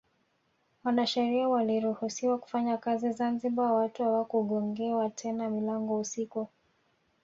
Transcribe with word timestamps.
Wanasheria 0.83 1.49
waliruhusiwa 1.49 2.37
kufanya 2.37 2.77
kazi 2.77 3.11
Zanzibar 3.11 3.71
watu 3.73 4.03
hawakugongewa 4.03 5.09
tena 5.09 5.49
milango 5.49 5.99
usiku 5.99 6.47